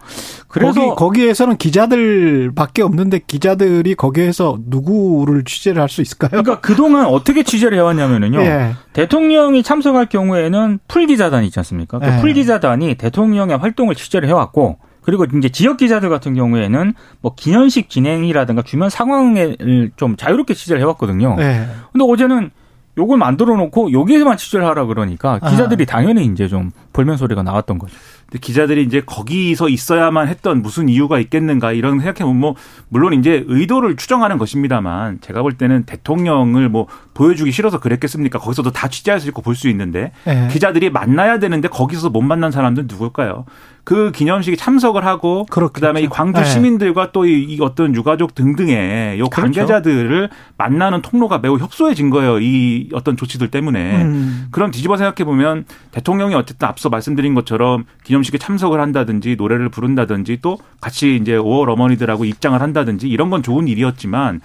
[0.47, 6.30] 그래서 거기, 거기 에서는 기자들밖에 없는데 기자들이 거기에서 누구를 취재를 할 수 있을까요?
[6.30, 8.41] 그러니까 그동안 어떻게 취재를 해왔냐면은요.
[8.41, 8.75] 예.
[8.93, 11.99] 대통령이 참석할 경우에는 풀 기자단이 있지 않습니까?
[11.99, 12.17] 그 예.
[12.21, 14.77] 풀 기자단이 대통령의 활동을 취재를 해왔고
[15.08, 21.38] 그리고 이제 지역 기자들 같은 경우에는 뭐 기념식 진행이라든가 주변 상황을 좀 자유롭게 취재를 해왔거든요.
[21.38, 21.65] 네.
[21.93, 22.52] 근데 어제는
[22.98, 25.91] 요걸 만들어 놓고 여기에만 취재를 하라 그러니까 기자들이 아.
[25.93, 27.96] 당연히 이제 좀 볼멘 소리가 나왔던 거죠.
[28.29, 32.55] 근데 기자들이 이제 거기서 있어야만 했던 무슨 이유가 있겠는가 이런 생각해보면 뭐
[32.89, 38.39] 물론 이제 의도를 추정하는 것입니다만 제가 볼 때는 대통령을 뭐 보여주기 싫어서 그랬겠습니까?
[38.39, 40.47] 거기서도 다 취재할 수 있고 볼 수 있는데 네.
[40.51, 43.45] 기자들이 만나야 되는데 거기서 못 만난 사람들은 누굴까요?
[43.83, 45.73] 그 기념식에 참석을 하고 그렇겠죠.
[45.73, 46.45] 그다음에 이 광주 네.
[46.45, 49.41] 시민들과 또이 어떤 유가족 등등의 요 그렇죠.
[49.43, 50.33] 관계자들을 그렇죠.
[50.57, 52.39] 만나는 통로가 매우 협소해진 거예요.
[52.41, 54.03] 이 어떤 조치들 때문에.
[54.03, 54.47] 음.
[54.51, 60.39] 그럼 뒤집어 생각해 보면 대통령이 어쨌든 앞서 말씀드린 것처럼 기념 식에 참석을 한다든지 노래를 부른다든지
[60.41, 64.41] 또 같이 이제 5월 어머니들하고 입장을 한다든지 이런 건 좋은 일이었지만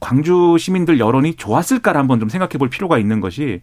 [0.00, 3.60] 광주 시민들 여론이 좋았을까를 한번 좀 생각해 볼 필요가 있는 것이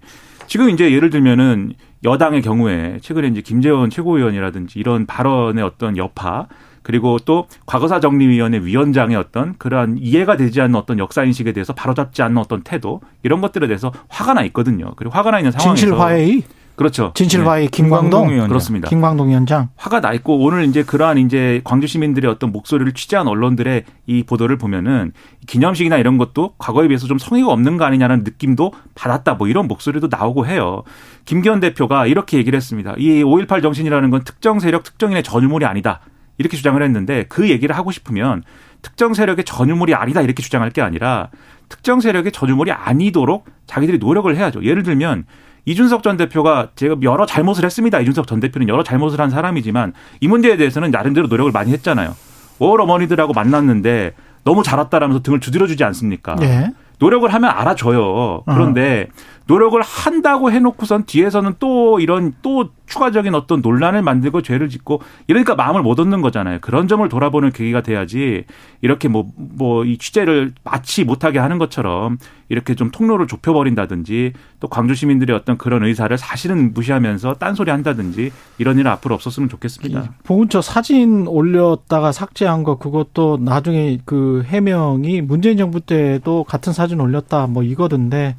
[0.48, 6.48] 지금 이제 예를 들면은 여당의 경우에 최근에 이제 김재원 최고위원이라든지 이런 발언의 어떤 여파
[6.82, 12.22] 그리고 또 과거사 정리위원회 위원장의 어떤 그러한 이해가 되지 않는 어떤 역사 인식에 대해서 바로잡지
[12.24, 14.94] 않는 어떤 태도 이런 것들에 대해서 화가 나 있거든요.
[14.96, 16.44] 그리고 화가 나 있는 상황에서 진실화의
[16.80, 17.12] 그렇죠.
[17.14, 17.70] 진실화의 네.
[17.70, 18.48] 김광동, 위원장.
[18.48, 18.88] 그렇습니다.
[18.88, 23.84] 김광동 위원장 화가 나 있고 오늘 이제 그러한 이제 광주 시민들의 어떤 목소리를 취재한 언론들의
[24.08, 25.12] 이 보도를 보면은
[25.46, 29.34] 기념식이나 이런 것도 과거에 비해서 좀 성의가 없는 거 아니냐는 느낌도 받았다.
[29.34, 30.84] 뭐 이런 목소리도 나오고 해요.
[31.26, 32.96] 김기현 대표가 이렇게 얘기를 했습니다.
[32.98, 36.00] 이 5.18 정신이라는 건 특정 세력, 특정인의 전유물이 아니다.
[36.38, 38.42] 이렇게 주장을 했는데 그 얘기를 하고 싶으면
[38.82, 40.22] 특정 세력의 전유물이 아니다.
[40.22, 41.28] 이렇게 주장할 게 아니라
[41.68, 44.64] 특정 세력의 전유물이 아니도록 자기들이 노력을 해야죠.
[44.64, 45.26] 예를 들면
[45.66, 48.00] 이준석 전 대표가 제가 여러 잘못을 했습니다.
[48.00, 52.16] 이준석 전 대표는 여러 잘못을 한 사람이지만 이 문제에 대해서는 나름대로 노력을 많이 했잖아요.
[52.60, 56.36] 5월 어머니들하고 만났는데 너무 잘 왔다라면서 등을 두드려주지 않습니까?
[56.36, 56.72] 네.
[57.00, 58.44] 노력을 하면 알아줘요.
[58.46, 59.39] 그런데 어.
[59.50, 65.82] 노력을 한다고 해놓고선 뒤에서는 또 이런 또 추가적인 어떤 논란을 만들고 죄를 짓고 이러니까 마음을
[65.82, 66.60] 못 얻는 거잖아요.
[66.62, 68.46] 그런 점을 돌아보는 계기가 돼야지
[68.82, 69.26] 이렇게 뭐
[69.58, 72.18] 뭐 이 취재를 마치 못하게 하는 것처럼
[72.50, 78.78] 이렇게 좀 통로를 좁혀버린다든지 또 광주 시민들의 어떤 그런 의사를 사실은 무시하면서 딴소리 한다든지 이런
[78.78, 80.14] 일은 앞으로 없었으면 좋겠습니다.
[80.24, 87.48] 보훈처 사진 올렸다가 삭제한 거 그것도 나중에 그 해명이 문재인 정부 때도 같은 사진 올렸다
[87.48, 88.36] 뭐 이거던데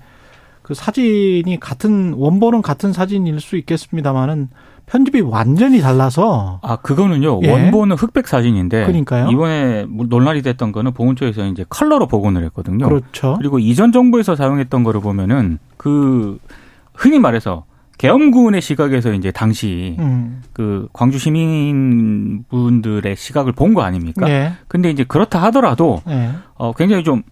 [0.70, 4.50] 그 사진이 같은 원본은 같은 사진일 수 있겠습니다만은
[4.86, 7.50] 편집이 완전히 달라서 아 그거는요 예.
[7.50, 12.88] 원본은 흑백 사진인데 그러니까요 이번에 논란이 됐던 거는 보훈처에서 이제 컬러로 복원을 했거든요.
[12.88, 13.34] 그렇죠.
[13.38, 16.38] 그리고 이전 정부에서 사용했던 거를 보면은 그
[16.94, 17.64] 흔히 말해서
[17.98, 20.40] 계엄군의 시각에서 이제 당시 음.
[20.52, 24.30] 그 광주 시민분들의 시각을 본 거 아닙니까?
[24.30, 24.52] 예.
[24.68, 26.30] 근데 이제 그렇다 하더라도 예.
[26.54, 27.24] 어 굉장히 좀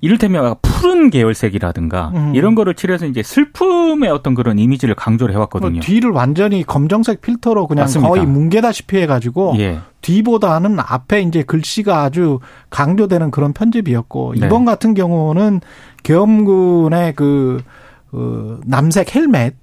[0.00, 2.34] 이를테면 푸른 계열색이라든가 음.
[2.34, 5.80] 이런 거를 칠해서 이제 슬픔의 어떤 그런 이미지를 강조를 뭐 해왔거든요.
[5.80, 8.08] 뒤를 완전히 검정색 필터로 그냥 맞습니다.
[8.08, 9.78] 거의 뭉개다시피 해가지고 예.
[10.02, 14.46] 뒤보다는 앞에 이제 글씨가 아주 강조되는 그런 편집이었고 네.
[14.46, 15.60] 이번 같은 경우는
[16.02, 17.62] 계엄군의 그,
[18.10, 19.54] 그 남색 헬멧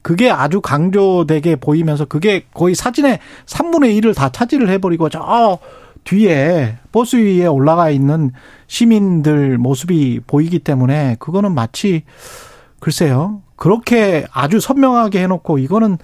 [0.00, 5.58] 그게 아주 강조되게 보이면서 그게 거의 사진의 3분의 1을 다 차지를 해버리고 저
[6.04, 8.32] 뒤에 버스 위에 올라가 있는
[8.66, 12.02] 시민들 모습이 보이기 때문에 그거는 마치
[12.80, 15.98] 글쎄요 그렇게 아주 선명하게 해놓고 이거는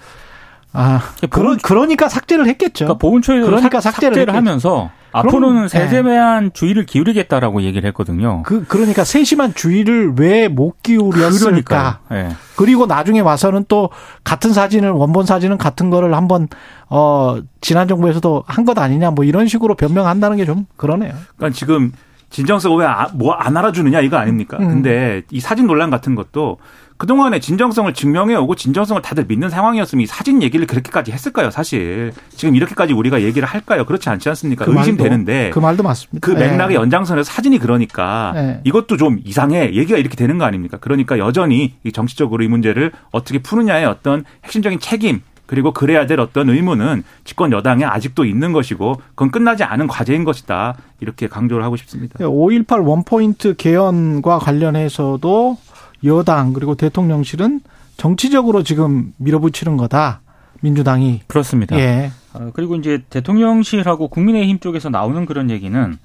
[0.71, 2.85] 아 그러, 그러니까 삭제를 했겠죠.
[2.85, 4.35] 그러니까 보훈처에서 그러니까 삭- 삭제를 삭제를.
[4.35, 5.67] 하면서 앞으로는 네.
[5.67, 8.43] 세세한 주의를 기울이겠다라고 얘기를 했거든요.
[8.43, 11.99] 그 그러니까 세심한 주의를 왜 못 기울였을까?
[12.11, 12.29] 예.
[12.55, 13.89] 그리고 나중에 와서는 또
[14.23, 16.47] 같은 사진을 원본 사진은 같은 거를 한번
[16.89, 21.13] 어 지난 정부에서도 한 것 아니냐 뭐 이런 식으로 변명한다는 게 좀 그러네요.
[21.37, 21.91] 그러니까 지금
[22.29, 24.57] 진정성 왜뭐 안 알아주느냐 이거 아닙니까?
[24.59, 24.67] 음.
[24.67, 26.57] 근데 이 사진 논란 같은 것도
[26.99, 32.11] 그동안에 진정성을 증명해 오고 진정성을 다들 믿는 상황이었으면 이 사진 얘기를 그렇게까지 했을까요, 사실.
[32.35, 33.85] 지금 이렇게까지 우리가 얘기를 할까요?
[33.85, 34.65] 그렇지 않지 않습니까?
[34.65, 35.51] 그 의심되는데.
[35.51, 36.19] 그 말도 맞습니다.
[36.19, 36.79] 그 맥락의 예.
[36.79, 38.59] 연장선에서 사진이 그러니까 네.
[38.65, 40.77] 이것도 좀 이상해 얘기가 이렇게 되는 거 아닙니까?
[40.81, 46.49] 그러니까 여전히 이 정치적으로 이 문제를 어떻게 푸느냐의 어떤 핵심적인 책임 그리고 그래야 될 어떤
[46.49, 52.19] 의무는 집권 여당에 아직도 있는 것이고 그건 끝나지 않은 과제인 것이다 이렇게 강조를 하고 싶습니다.
[52.19, 55.57] 5.18 원포인트 개헌과 관련해서도
[56.03, 57.61] 여당 그리고 대통령실은
[57.97, 60.21] 정치적으로 지금 밀어붙이는 거다.
[60.61, 61.21] 민주당이.
[61.27, 61.77] 그렇습니다.
[61.79, 62.11] 예.
[62.33, 65.97] 어, 그리고 이제 대통령실하고 국민의힘 쪽에서 나오는 그런 얘기는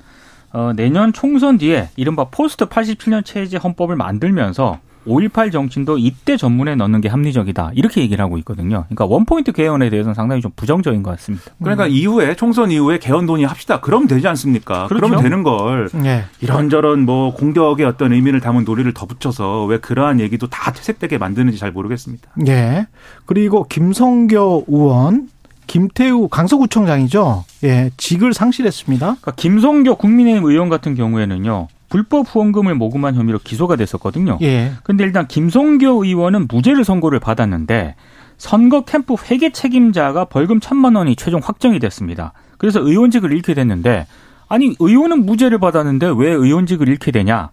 [0.52, 7.00] 어, 내년 총선 뒤에 이른바 포스트 87년 체제 헌법을 만들면서 5.18 정신도 이때 전문에 넣는
[7.00, 7.72] 게 합리적이다.
[7.74, 8.84] 이렇게 얘기를 하고 있거든요.
[8.88, 11.44] 그러니까 원포인트 개헌에 대해서는 상당히 좀 부정적인 것 같습니다.
[11.60, 13.80] 그러니까 이후에 총선 이후에 개헌 논의 합시다.
[13.80, 14.86] 그럼 되지 않습니까?
[14.86, 15.06] 그렇죠.
[15.06, 16.24] 그러면 되는 걸 예.
[16.40, 21.72] 이런저런 뭐 공격의 어떤 의미를 담은 논의를 덧붙여서 왜 그러한 얘기도 다 퇴색되게 만드는지 잘
[21.72, 22.30] 모르겠습니다.
[22.48, 22.86] 예.
[23.26, 25.28] 그리고 김성교 의원,
[25.66, 27.44] 김태우 강서구청장이죠.
[27.64, 27.90] 예.
[27.96, 29.06] 직을 상실했습니다.
[29.06, 31.68] 그러니까 김성교 국민의힘 의원 같은 경우에는요.
[31.94, 34.38] 불법 후원금을 모금한 혐의로 기소가 됐었거든요.
[34.42, 34.72] 예.
[34.82, 37.94] 근데 일단 김성교 의원은 무죄를 선고를 받았는데
[38.36, 42.32] 선거 캠프 회계 책임자가 벌금 천만 원이 최종 확정이 됐습니다.
[42.58, 44.08] 그래서 의원직을 잃게 됐는데
[44.48, 47.50] 아니 의원은 무죄를 받았는데 왜 의원직을 잃게 되냐?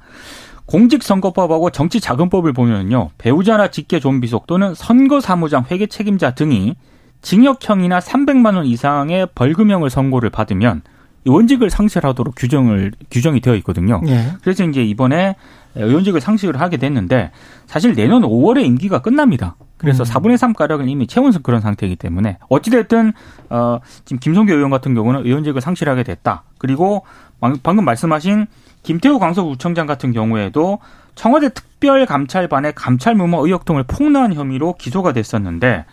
[0.65, 6.77] 공직선거법하고 정치자금법을 보면요 배우자나 직계 좀비속 또는 선거사무장 회계 책임자 등이
[7.21, 10.82] 징역형이나 300만 원 이상의 벌금형을 선고를 받으면 의
[11.26, 14.02] 원직을 상실하도록 규정을 규정이 되어 있거든요.
[14.08, 14.34] 예.
[14.42, 15.36] 그래서 이제 이번에
[15.76, 17.32] 의원직을 상실을 하게 됐는데
[17.68, 19.56] 사실 내년 5월에 임기가 끝납니다.
[19.78, 20.06] 그래서 음.
[20.06, 23.14] 4분의 3 가량을 이미 채운 그런 상태이기 때문에 어찌됐든
[23.50, 26.44] 어 지금 김성교 의원 같은 경우는 의원직을 상실하게 됐다.
[26.58, 27.04] 그리고
[27.40, 28.48] 방- 방금 말씀하신
[28.84, 30.80] 김태우 강서구청장 같은 경우에도
[31.16, 35.86] 청와대 특별감찰반의 감찰 무모 의혹 등을 폭로한 혐의로 기소가 됐었는데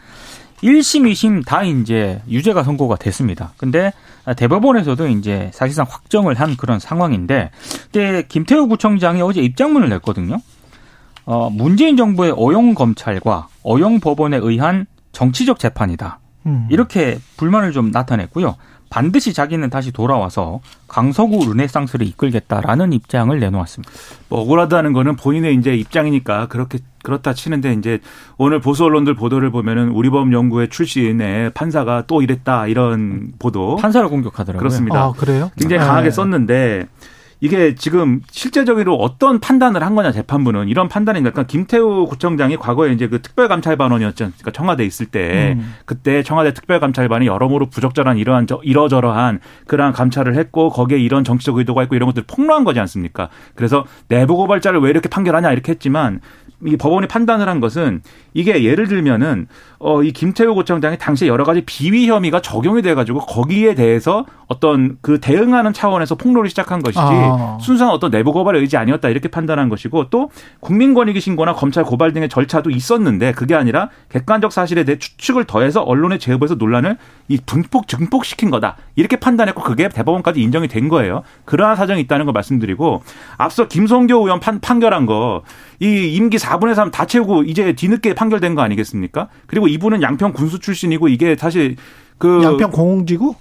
[0.63, 3.53] 1심, 2심 다 이제 유죄가 선고가 됐습니다.
[3.57, 3.93] 근데
[4.37, 7.51] 대법원에서도 이제 사실상 확정을 한 그런 상황인데,
[7.85, 10.41] 그때 김태우 구청장이 어제 입장문을 냈거든요.
[11.25, 16.21] 어, 문재인 정부의 어용 검찰과 어용 법원에 의한 정치적 재판이다.
[16.47, 16.67] 음.
[16.71, 18.57] 이렇게 불만을 좀 나타냈고요.
[18.91, 23.93] 반드시 자기는 다시 돌아와서 강서구 르네상스를 이끌겠다라는 입장을 내놓았습니다.
[24.29, 28.01] 뭐 억울하다는 거는 본인의 이제 입장이니까 그렇게 그렇다 치는데 이제
[28.37, 34.59] 오늘 보수 언론들 보도를 보면은 우리법 연구회 출신의 판사가 또 이랬다 이런 보도 판사를 공격하더라고요.
[34.59, 35.05] 그렇습니다.
[35.05, 35.51] 아, 그래요?
[35.59, 35.87] 굉장히 예.
[35.87, 36.89] 강하게 썼는데
[37.41, 43.09] 이게 지금 실제적으로 어떤 판단을 한 거냐 재판부는 이런 판단이 그러니까 김태우 구청장이 과거에 이제
[43.09, 45.75] 그 특별감찰반원이었지 않습니까 청와대 있을 때 음.
[45.85, 51.85] 그때 청와대 특별감찰반이 여러모로 부적절한 이러한 저, 이러저러한 그러한 감찰을 했고 거기에 이런 정치적 의도가
[51.85, 53.29] 있고 이런 것들을 폭로한 거지 않습니까?
[53.55, 56.21] 그래서 내부 고발자를 왜 이렇게 판결하냐 이렇게 했지만
[56.67, 58.03] 이 법원이 판단을 한 것은
[58.35, 59.47] 이게 예를 들면은
[59.79, 64.97] 어 이 김태우 구청장이 당시에 여러 가지 비위 혐의가 적용이 돼 가지고 거기에 대해서 어떤
[65.03, 67.59] 그 대응하는 차원에서 폭로를 시작한 것이지 아.
[67.61, 72.29] 순수한 어떤 내부 고발의 의지 아니었다 이렇게 판단한 것이고 또 국민권익위 신고나 검찰 고발 등의
[72.29, 76.97] 절차도 있었는데 그게 아니라 객관적 사실에 대해 추측을 더해서 언론에 제보해서 논란을
[77.29, 81.23] 이 분폭 증폭시킨 거다 이렇게 판단했고 그게 대법원까지 인정이 된 거예요.
[81.45, 83.03] 그러한 사정이 있다는 걸 말씀드리고
[83.37, 85.43] 앞서 김성교 의원 판, 판결한 거
[85.81, 89.29] 이 임기 4분의 3 다 채우고 이제 뒤늦게 판결된 거 아니겠습니까?
[89.47, 91.77] 그리고 이분은 양평 군수 출신이고 이게 사실
[92.19, 93.35] 그 양평 공공지구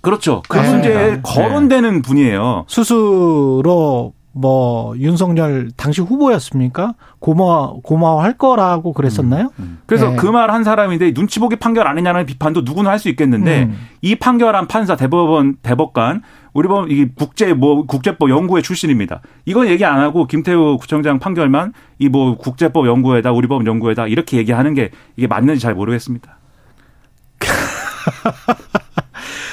[0.00, 0.42] 그렇죠.
[0.48, 0.70] 그 네.
[0.70, 1.20] 문제에 네.
[1.22, 2.64] 거론되는 분이에요.
[2.68, 6.94] 스스로 뭐 윤석열 당시 후보였습니까?
[7.18, 9.50] 고마워 고마워할 거라고 그랬었나요?
[9.58, 9.80] 음.
[9.86, 10.16] 그래서 네.
[10.16, 13.78] 그말 한 사람인데 눈치 보기 판결 안 했냐는 비판도 누구나 할 수 있겠는데 음.
[14.00, 19.20] 이 판결한 판사 대법원 대법관 우리 보면 이게 국제 뭐 국제법 연구회 출신입니다.
[19.46, 24.36] 이건 얘기 안 하고 김태우 구청장 판결만 이 뭐 국제법 연구회다 우리 법 연구회다 이렇게
[24.36, 26.38] 얘기하는 게 이게 맞는지 잘 모르겠습니다.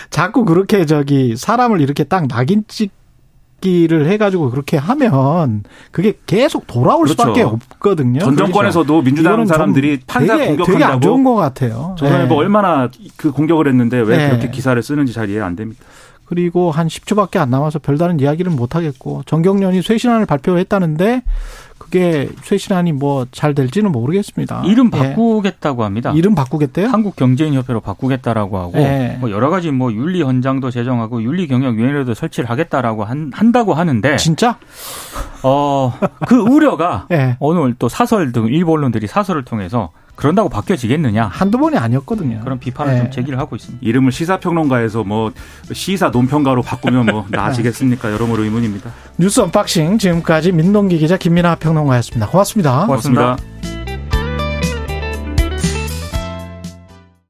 [0.09, 7.21] 자꾸 그렇게 저기 사람을 이렇게 딱 낙인 찍기를 해가지고 그렇게 하면 그게 계속 돌아올 그렇죠.
[7.21, 8.19] 수밖에 없거든요.
[8.19, 11.95] 전 정권에서도 민주당 이거는 좀 사람들이 판사 되게, 공격한다고 되게 안 좋은 것 같아요.
[11.97, 12.39] 조선일보 네.
[12.39, 14.29] 얼마나 그 공격을 했는데 왜 네.
[14.29, 15.83] 그렇게 기사를 쓰는지 잘 이해 안 됩니다.
[16.29, 21.23] 그리고 한 10초밖에 안 남아서 별다른 이야기를 못 하겠고 정경련이 쇄신안을 발표했다는데
[21.79, 24.61] 그게 쇄신안이 뭐 잘 될지는 모르겠습니다.
[24.65, 24.97] 이름 예.
[24.97, 26.11] 바꾸겠다고 합니다.
[26.15, 26.87] 이름 바꾸겠대요?
[26.89, 29.17] 한국경제인협회로 바꾸겠다라고 하고 네.
[29.19, 34.17] 뭐 여러 가지 뭐 윤리 헌장도 제정하고 윤리 경영 위원회도 설치를 하겠다라고 한, 한다고 하는데
[34.17, 34.59] 진짜?
[35.41, 37.37] 어그 우려가 예.
[37.39, 39.89] 오늘 또 사설 등 일부 언론들이 사설을 통해서
[40.19, 42.41] 그런다고 바뀌어지겠느냐 한두 번이 아니었거든요.
[42.43, 42.97] 그런 비판을 예.
[42.97, 43.79] 좀 제기를 하고 있습니다.
[43.87, 45.31] 이름을 시사평론가에서 뭐
[45.71, 48.11] 시사 논평가로 바꾸면 뭐 나아지겠습니까?
[48.11, 48.91] 여러모로 의문입니다.
[49.17, 52.27] 뉴스 언박싱 지금까지 민동기 기자 김민하 평론가였습니다.
[52.27, 52.85] 고맙습니다.
[52.85, 53.21] 고맙습니다.
[53.21, 53.58] 고맙습니다.